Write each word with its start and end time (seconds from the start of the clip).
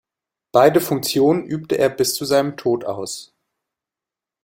Beide 0.51 0.81
Funktionen 0.81 1.45
übte 1.45 1.75
er 1.77 1.89
bis 1.89 2.15
zu 2.15 2.25
seinem 2.25 2.57
Tod 2.57 2.85
aus. 2.85 3.35